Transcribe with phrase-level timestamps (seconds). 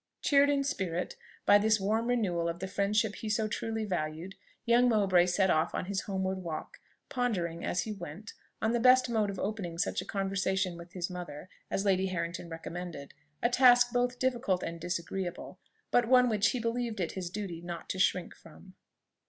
[0.23, 1.15] Cheered in spirit
[1.45, 4.33] by this warm renewal of the friendship he so truly valued,
[4.65, 8.33] young Mowbray set off on his homeward walk, pondering, as he went,
[8.63, 12.49] on the best mode of opening such a conversation with his mother as Lady Harrington
[12.49, 15.59] recommended; a task both difficult and disagreeable,
[15.91, 18.73] but one which he believed it his duty not to shrink from.